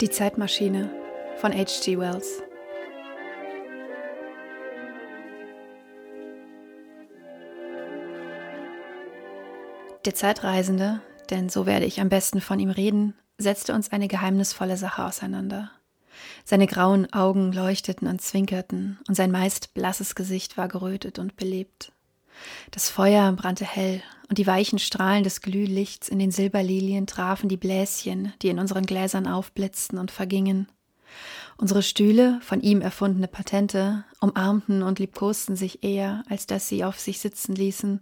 [0.00, 0.90] Die Zeitmaschine
[1.38, 1.98] von H.G.
[1.98, 2.40] Wells.
[10.04, 14.76] Der Zeitreisende, denn so werde ich am besten von ihm reden, setzte uns eine geheimnisvolle
[14.76, 15.72] Sache auseinander.
[16.44, 21.90] Seine grauen Augen leuchteten und zwinkerten, und sein meist blasses Gesicht war gerötet und belebt.
[22.70, 27.56] Das Feuer brannte hell, und die weichen Strahlen des Glühlichts in den Silberlilien trafen die
[27.56, 30.68] Bläschen, die in unseren Gläsern aufblitzten und vergingen.
[31.56, 37.00] Unsere Stühle, von ihm erfundene Patente, umarmten und liebkosten sich eher, als dass sie auf
[37.00, 38.00] sich sitzen ließen,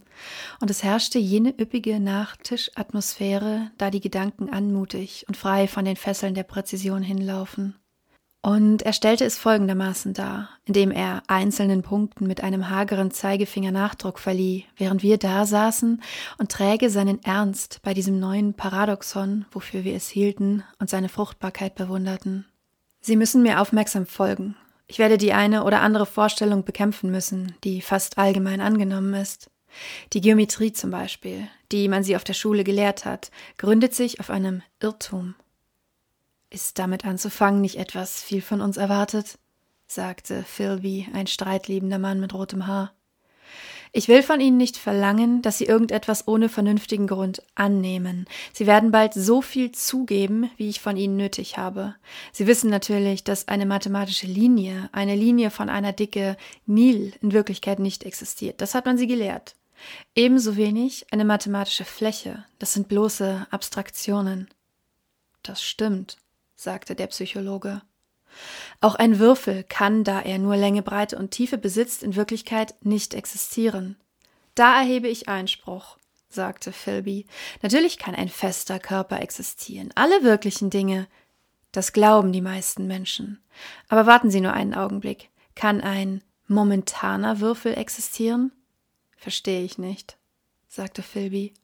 [0.60, 6.34] und es herrschte jene üppige Nachtischatmosphäre, da die Gedanken anmutig und frei von den Fesseln
[6.34, 7.77] der Präzision hinlaufen.
[8.46, 14.20] Und er stellte es folgendermaßen dar, indem er einzelnen Punkten mit einem hageren Zeigefinger Nachdruck
[14.20, 16.00] verlieh, während wir da saßen
[16.39, 21.74] und träge seinen Ernst bei diesem neuen Paradoxon, wofür wir es hielten, und seine Fruchtbarkeit
[21.74, 22.47] bewunderten.
[23.00, 24.55] Sie müssen mir aufmerksam folgen.
[24.86, 29.50] Ich werde die eine oder andere Vorstellung bekämpfen müssen, die fast allgemein angenommen ist.
[30.12, 34.30] Die Geometrie zum Beispiel, die man sie auf der Schule gelehrt hat, gründet sich auf
[34.30, 35.34] einem Irrtum.
[36.50, 39.39] Ist damit anzufangen nicht etwas viel von uns erwartet?
[39.89, 42.92] sagte Philby, ein streitliebender Mann mit rotem Haar.
[43.92, 48.27] Ich will von Ihnen nicht verlangen, dass Sie irgendetwas ohne vernünftigen Grund annehmen.
[48.52, 51.94] Sie werden bald so viel zugeben, wie ich von Ihnen nötig habe.
[52.33, 56.36] Sie wissen natürlich, dass eine mathematische Linie, eine Linie von einer Dicke
[56.67, 58.61] Nil in Wirklichkeit nicht existiert.
[58.61, 59.56] Das hat man Sie gelehrt.
[60.14, 62.44] Ebenso wenig eine mathematische Fläche.
[62.58, 64.48] Das sind bloße Abstraktionen.
[65.42, 66.19] Das stimmt,
[66.56, 67.82] sagte der Psychologe.
[68.80, 73.14] Auch ein Würfel kann, da er nur Länge, Breite und Tiefe besitzt, in Wirklichkeit nicht
[73.14, 73.96] existieren.
[74.54, 77.27] Da erhebe ich Einspruch, sagte Philby.
[77.62, 79.90] Natürlich kann ein fester Körper existieren.
[79.95, 81.06] Alle wirklichen Dinge.
[81.72, 83.42] Das glauben die meisten Menschen.
[83.89, 85.30] Aber warten Sie nur einen Augenblick.
[85.55, 88.52] Kann ein momentaner Würfel existieren?
[89.16, 90.16] Verstehe ich nicht,
[90.68, 91.55] sagte Philby.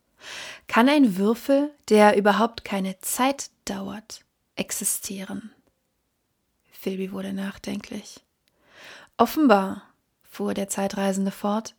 [0.66, 4.24] Kann ein Würfel, der überhaupt keine Zeit dauert,
[4.56, 5.52] existieren.
[6.70, 8.20] Philby wurde nachdenklich.
[9.16, 9.82] Offenbar,
[10.22, 11.74] fuhr der Zeitreisende fort,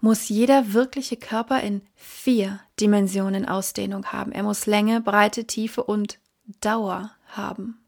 [0.00, 4.32] muss jeder wirkliche Körper in vier Dimensionen Ausdehnung haben.
[4.32, 6.18] Er muss Länge, Breite, Tiefe und
[6.60, 7.80] Dauer haben.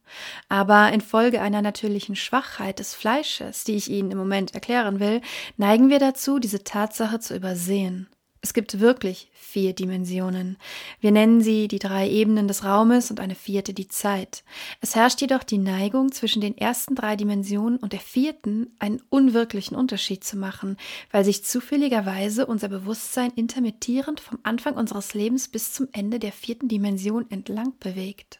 [0.49, 5.21] Aber infolge einer natürlichen Schwachheit des Fleisches, die ich Ihnen im Moment erklären will,
[5.57, 8.09] neigen wir dazu, diese Tatsache zu übersehen.
[8.47, 10.57] Es gibt wirklich vier Dimensionen.
[11.01, 14.45] Wir nennen sie die drei Ebenen des Raumes und eine vierte die Zeit.
[14.81, 19.77] Es herrscht jedoch die Neigung, zwischen den ersten drei Dimensionen und der vierten einen unwirklichen
[19.77, 20.77] Unterschied zu machen,
[21.11, 26.69] weil sich zufälligerweise unser Bewusstsein intermittierend vom Anfang unseres Lebens bis zum Ende der vierten
[26.69, 28.39] Dimension entlang bewegt.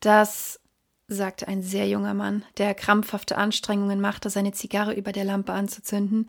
[0.00, 0.58] Das
[1.06, 6.28] sagte ein sehr junger Mann, der krampfhafte Anstrengungen machte, seine Zigarre über der Lampe anzuzünden,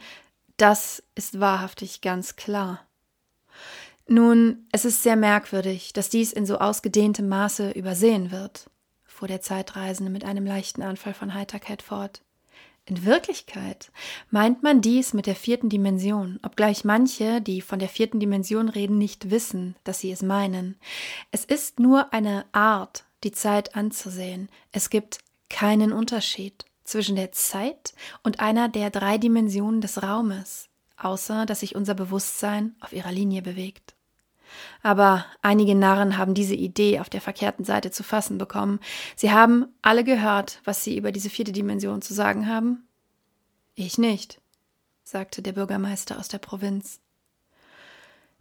[0.57, 2.81] das ist wahrhaftig ganz klar.
[4.07, 8.69] Nun, es ist sehr merkwürdig, dass dies in so ausgedehntem Maße übersehen wird,
[9.03, 12.21] fuhr der Zeitreisende mit einem leichten Anfall von Heiterkeit fort.
[12.85, 13.91] In Wirklichkeit
[14.29, 18.97] meint man dies mit der vierten Dimension, obgleich manche, die von der vierten Dimension reden,
[18.97, 20.77] nicht wissen, dass sie es meinen.
[21.31, 24.47] Es ist nur eine Art, die Zeit anzusehen.
[24.71, 25.19] Es gibt
[25.49, 27.93] keinen Unterschied zwischen der Zeit
[28.23, 33.43] und einer der drei Dimensionen des Raumes, außer dass sich unser Bewusstsein auf ihrer Linie
[33.43, 33.93] bewegt.
[34.81, 38.79] Aber einige Narren haben diese Idee auf der verkehrten Seite zu fassen bekommen.
[39.15, 42.87] Sie haben alle gehört, was sie über diese vierte Dimension zu sagen haben?
[43.75, 44.41] Ich nicht,
[45.03, 47.01] sagte der Bürgermeister aus der Provinz.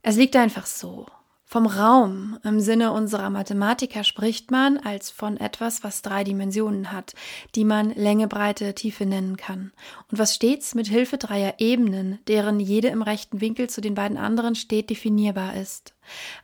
[0.03, 1.07] Es liegt einfach so.
[1.49, 7.15] Vom Raum im Sinne unserer Mathematiker spricht man als von etwas, was drei Dimensionen hat,
[7.55, 9.71] die man Länge, Breite, Tiefe nennen kann,
[10.11, 14.19] und was stets mit Hilfe dreier Ebenen, deren jede im rechten Winkel zu den beiden
[14.19, 15.95] anderen steht, definierbar ist.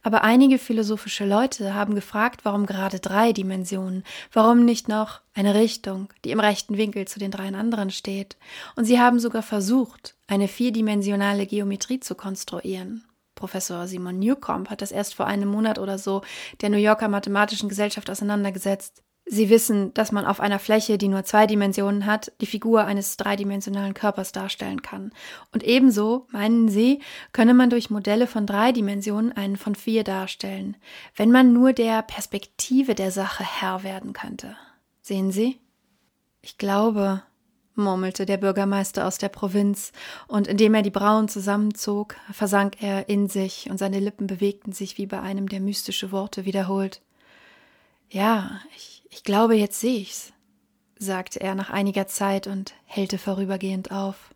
[0.05, 6.11] Aber einige philosophische Leute haben gefragt, warum gerade drei Dimensionen, warum nicht noch eine Richtung,
[6.25, 8.37] die im rechten Winkel zu den dreien anderen steht,
[8.77, 13.03] und sie haben sogar versucht, eine vierdimensionale Geometrie zu konstruieren.
[13.43, 16.23] Professor Simon Newcomb hat das erst vor einem Monat oder so
[16.61, 19.03] der New Yorker Mathematischen Gesellschaft auseinandergesetzt.
[19.25, 23.17] Sie wissen, dass man auf einer Fläche, die nur zwei Dimensionen hat, die Figur eines
[23.17, 25.11] dreidimensionalen Körpers darstellen kann.
[25.53, 27.01] Und ebenso, meinen Sie,
[27.33, 30.77] könne man durch Modelle von drei Dimensionen einen von vier darstellen,
[31.17, 34.57] wenn man nur der Perspektive der Sache Herr werden könnte.
[35.01, 35.59] Sehen Sie?
[36.43, 37.25] Ich glaube,
[37.75, 39.93] murmelte der Bürgermeister aus der Provinz,
[40.29, 44.99] und indem er die Brauen zusammenzog, versank er in sich, und seine Lippen bewegten sich
[44.99, 47.01] wie bei einem, der mystische Worte wiederholt.
[48.11, 50.33] Ja, ich, ich glaube, jetzt sehe ich's,
[50.99, 54.33] sagte er nach einiger Zeit und hellte vorübergehend auf.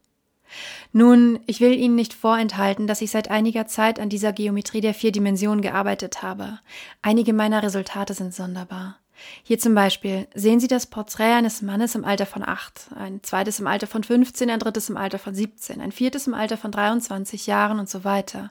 [0.92, 4.94] Nun, ich will Ihnen nicht vorenthalten, dass ich seit einiger Zeit an dieser Geometrie der
[4.94, 6.60] vier Dimensionen gearbeitet habe.
[7.02, 8.98] Einige meiner Resultate sind sonderbar.
[9.42, 13.60] Hier zum Beispiel sehen Sie das Porträt eines Mannes im Alter von acht, ein zweites
[13.60, 16.70] im Alter von 15, ein drittes im Alter von 17, ein viertes im Alter von
[16.70, 18.50] 23 Jahren und so weiter.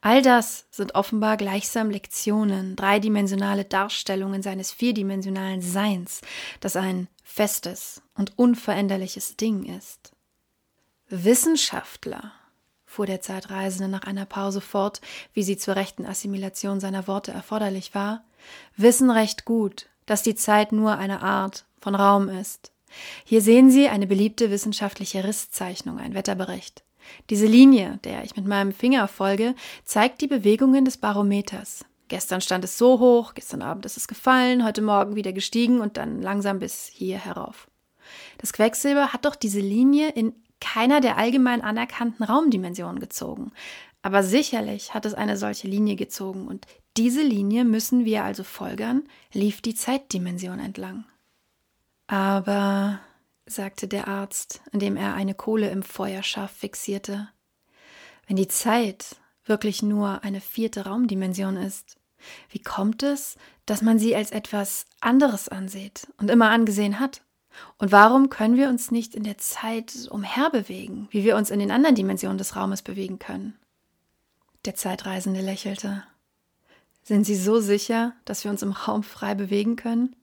[0.00, 6.20] All das sind offenbar gleichsam Lektionen, dreidimensionale Darstellungen seines vierdimensionalen Seins,
[6.60, 10.12] das ein festes und unveränderliches Ding ist.
[11.08, 12.32] Wissenschaftler,
[12.94, 15.00] fuhr der Zeitreisende nach einer Pause fort,
[15.32, 18.24] wie sie zur rechten Assimilation seiner Worte erforderlich war,
[18.76, 22.72] wissen recht gut, dass die Zeit nur eine Art von Raum ist.
[23.24, 26.84] Hier sehen Sie eine beliebte wissenschaftliche Risszeichnung, ein Wetterbericht.
[27.30, 29.54] Diese Linie, der ich mit meinem Finger folge,
[29.84, 31.84] zeigt die Bewegungen des Barometers.
[32.08, 35.96] Gestern stand es so hoch, gestern Abend ist es gefallen, heute Morgen wieder gestiegen und
[35.96, 37.68] dann langsam bis hier herauf.
[38.38, 43.52] Das Quecksilber hat doch diese Linie in keiner der allgemein anerkannten Raumdimensionen gezogen.
[44.04, 46.66] Aber sicherlich hat es eine solche Linie gezogen und
[46.98, 51.06] diese Linie müssen wir also folgern, lief die Zeitdimension entlang.
[52.06, 53.00] Aber,
[53.46, 57.30] sagte der Arzt, indem er eine Kohle im Feuer scharf fixierte,
[58.26, 59.16] wenn die Zeit
[59.46, 61.96] wirklich nur eine vierte Raumdimension ist,
[62.50, 67.22] wie kommt es, dass man sie als etwas anderes ansieht und immer angesehen hat?
[67.78, 71.70] Und warum können wir uns nicht in der Zeit umherbewegen, wie wir uns in den
[71.70, 73.58] anderen Dimensionen des Raumes bewegen können?
[74.64, 76.04] Der Zeitreisende lächelte.
[77.02, 80.16] Sind Sie so sicher, dass wir uns im Raum frei bewegen können?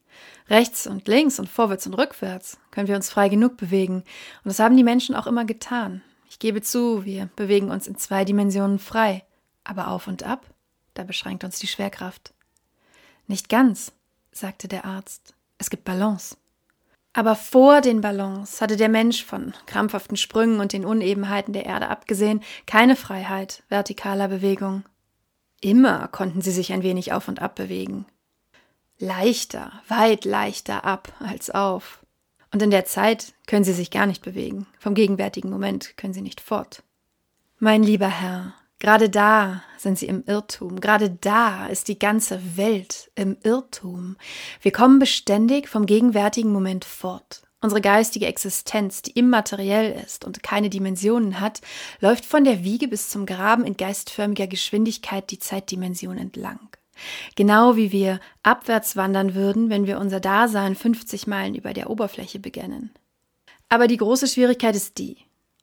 [0.49, 3.97] Rechts und links und vorwärts und rückwärts können wir uns frei genug bewegen.
[3.97, 6.01] Und das haben die Menschen auch immer getan.
[6.27, 9.23] Ich gebe zu, wir bewegen uns in zwei Dimensionen frei.
[9.63, 10.45] Aber auf und ab,
[10.95, 12.33] da beschränkt uns die Schwerkraft.
[13.27, 13.91] Nicht ganz,
[14.31, 15.35] sagte der Arzt.
[15.59, 16.35] Es gibt Balance.
[17.13, 21.89] Aber vor den Ballons hatte der Mensch von krampfhaften Sprüngen und den Unebenheiten der Erde
[21.89, 24.83] abgesehen keine Freiheit vertikaler Bewegung.
[25.59, 28.05] Immer konnten sie sich ein wenig auf und ab bewegen.
[28.97, 31.99] Leichter, weit leichter ab als auf.
[32.53, 34.67] Und in der Zeit können sie sich gar nicht bewegen.
[34.79, 36.83] Vom gegenwärtigen Moment können sie nicht fort.
[37.59, 40.81] Mein lieber Herr, gerade da sind sie im Irrtum.
[40.81, 44.17] Gerade da ist die ganze Welt im Irrtum.
[44.61, 47.43] Wir kommen beständig vom gegenwärtigen Moment fort.
[47.61, 51.61] Unsere geistige Existenz, die immateriell ist und keine Dimensionen hat,
[51.99, 56.59] läuft von der Wiege bis zum Graben in geistförmiger Geschwindigkeit die Zeitdimension entlang.
[57.35, 62.39] Genau wie wir abwärts wandern würden, wenn wir unser Dasein 50 Meilen über der Oberfläche
[62.39, 62.91] beginnen.
[63.69, 65.17] Aber die große Schwierigkeit ist die,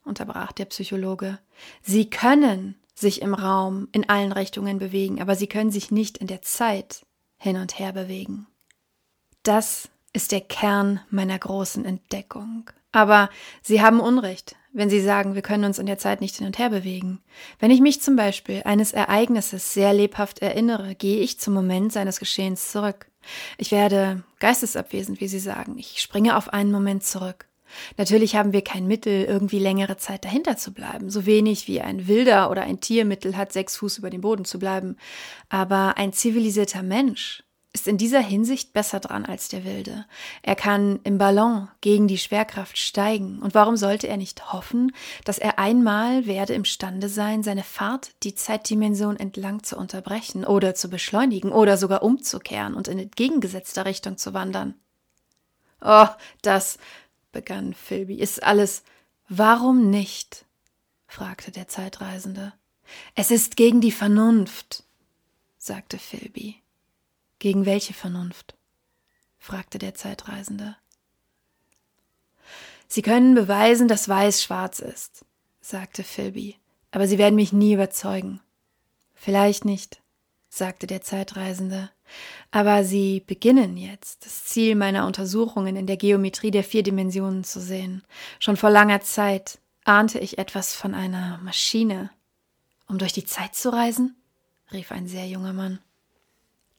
[0.04, 1.38] unterbrach der Psychologe.
[1.82, 6.26] Sie können sich im Raum in allen Richtungen bewegen, aber sie können sich nicht in
[6.26, 7.06] der Zeit
[7.38, 8.46] hin und her bewegen.
[9.42, 12.70] Das ist der Kern meiner großen Entdeckung.
[12.90, 13.28] Aber
[13.62, 16.58] Sie haben Unrecht, wenn Sie sagen, wir können uns in der Zeit nicht hin und
[16.58, 17.20] her bewegen.
[17.58, 22.18] Wenn ich mich zum Beispiel eines Ereignisses sehr lebhaft erinnere, gehe ich zum Moment seines
[22.18, 23.10] Geschehens zurück.
[23.58, 25.78] Ich werde geistesabwesend, wie Sie sagen.
[25.78, 27.46] Ich springe auf einen Moment zurück.
[27.96, 32.08] Natürlich haben wir kein Mittel, irgendwie längere Zeit dahinter zu bleiben, so wenig wie ein
[32.08, 34.96] Wilder oder ein Tiermittel hat, sechs Fuß über dem Boden zu bleiben.
[35.48, 37.42] Aber ein zivilisierter Mensch
[37.72, 40.06] ist in dieser Hinsicht besser dran als der Wilde.
[40.42, 43.40] Er kann im Ballon gegen die Schwerkraft steigen.
[43.40, 44.92] Und warum sollte er nicht hoffen,
[45.24, 50.88] dass er einmal werde imstande sein, seine Fahrt die Zeitdimension entlang zu unterbrechen oder zu
[50.88, 54.74] beschleunigen oder sogar umzukehren und in entgegengesetzter Richtung zu wandern?
[55.80, 56.08] Oh,
[56.42, 56.78] das,
[57.38, 58.82] begann Philby, ist alles.
[59.28, 60.44] Warum nicht?
[61.06, 62.52] fragte der Zeitreisende.
[63.14, 64.82] Es ist gegen die Vernunft,
[65.56, 66.56] sagte Philby.
[67.38, 68.56] Gegen welche Vernunft?
[69.38, 70.76] fragte der Zeitreisende.
[72.88, 75.24] Sie können beweisen, dass Weiß schwarz ist,
[75.60, 76.56] sagte Philby,
[76.90, 78.40] aber Sie werden mich nie überzeugen.
[79.14, 80.02] Vielleicht nicht,
[80.48, 81.90] sagte der Zeitreisende,
[82.50, 87.60] aber Sie beginnen jetzt, das Ziel meiner Untersuchungen in der Geometrie der vier Dimensionen zu
[87.60, 88.02] sehen.
[88.38, 92.10] Schon vor langer Zeit ahnte ich etwas von einer Maschine.
[92.86, 94.16] Um durch die Zeit zu reisen?
[94.72, 95.78] rief ein sehr junger Mann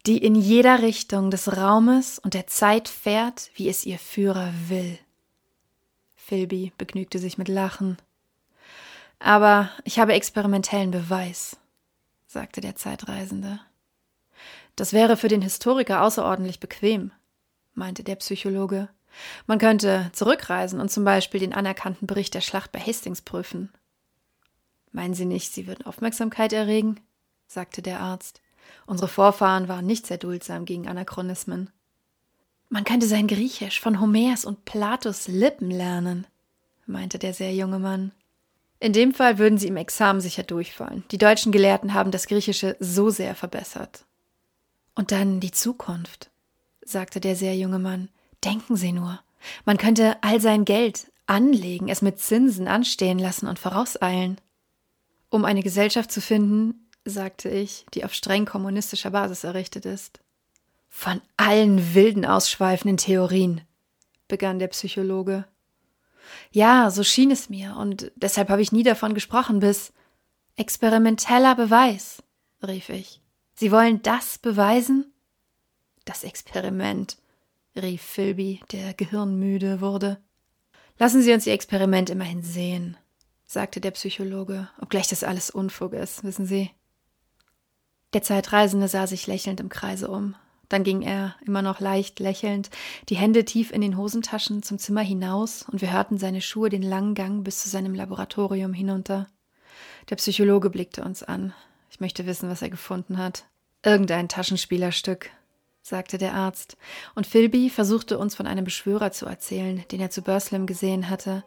[0.06, 4.98] die in jeder Richtung des Raumes und der Zeit fährt, wie es ihr Führer will.
[6.16, 7.98] Philby begnügte sich mit Lachen.
[9.20, 11.58] Aber ich habe experimentellen Beweis,
[12.30, 13.60] sagte der Zeitreisende.
[14.76, 17.12] Das wäre für den Historiker außerordentlich bequem,
[17.74, 18.88] meinte der Psychologe.
[19.48, 23.74] Man könnte zurückreisen und zum Beispiel den anerkannten Bericht der Schlacht bei Hastings prüfen.
[24.92, 27.00] Meinen Sie nicht, Sie würden Aufmerksamkeit erregen?
[27.48, 28.42] sagte der Arzt.
[28.86, 31.72] Unsere Vorfahren waren nicht sehr duldsam gegen Anachronismen.
[32.70, 36.28] Man könnte sein Griechisch von Homers und Platos Lippen lernen,
[36.86, 38.12] meinte der sehr junge Mann.
[38.80, 41.04] In dem Fall würden sie im Examen sicher durchfallen.
[41.12, 44.06] Die deutschen Gelehrten haben das Griechische so sehr verbessert.
[44.96, 46.30] Und dann die Zukunft,
[46.84, 48.10] sagte der sehr junge Mann.
[48.44, 49.20] Denken Sie nur.
[49.66, 54.40] Man könnte all sein Geld anlegen, es mit Zinsen anstehen lassen und vorauseilen.
[55.30, 60.20] Um eine Gesellschaft zu finden, sagte ich, die auf streng kommunistischer Basis errichtet ist.
[60.90, 63.62] Von allen wilden ausschweifenden Theorien,
[64.28, 65.46] begann der Psychologe.
[66.52, 69.94] Ja, so schien es mir, und deshalb habe ich nie davon gesprochen, bis
[70.56, 72.24] experimenteller Beweis,
[72.66, 73.22] rief ich.
[73.56, 75.14] Sie wollen das beweisen?
[76.06, 77.18] Das Experiment,
[77.76, 80.18] rief Philby, der gehirnmüde wurde.
[80.98, 82.98] Lassen Sie uns Ihr Experiment immerhin sehen,
[83.46, 86.72] sagte der Psychologe, obgleich das alles Unfug ist, wissen Sie.
[88.14, 90.36] Der Zeitreisende sah sich lächelnd im Kreise um.
[90.70, 92.70] Dann ging er, immer noch leicht lächelnd,
[93.10, 96.84] die Hände tief in den Hosentaschen zum Zimmer hinaus, und wir hörten seine Schuhe den
[96.84, 99.28] langen Gang bis zu seinem Laboratorium hinunter.
[100.10, 101.54] Der Psychologe blickte uns an.
[101.90, 103.46] Ich möchte wissen, was er gefunden hat.
[103.84, 105.32] Irgendein Taschenspielerstück,
[105.82, 106.78] sagte der Arzt,
[107.16, 111.44] und Philby versuchte uns von einem Beschwörer zu erzählen, den er zu Burslim gesehen hatte.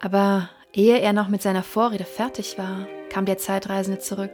[0.00, 4.32] Aber ehe er noch mit seiner Vorrede fertig war, kam der Zeitreisende zurück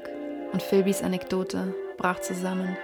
[0.52, 2.76] und Philbys Anekdote brach zusammen.